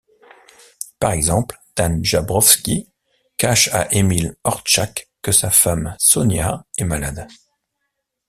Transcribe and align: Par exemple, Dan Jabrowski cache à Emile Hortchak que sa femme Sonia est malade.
Par 0.99 1.11
exemple, 1.11 1.59
Dan 1.75 2.03
Jabrowski 2.03 2.89
cache 3.37 3.67
à 3.71 3.87
Emile 3.93 4.35
Hortchak 4.43 5.11
que 5.21 5.31
sa 5.31 5.51
femme 5.51 5.95
Sonia 5.99 6.65
est 6.79 6.85
malade. 6.85 7.27